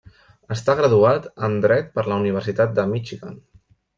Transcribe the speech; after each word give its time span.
Està 0.53 0.73
graduat 0.79 1.27
en 1.49 1.59
dret 1.67 1.93
per 1.99 2.05
la 2.09 2.19
Universitat 2.23 2.75
de 2.79 2.89
Michigan. 2.95 3.37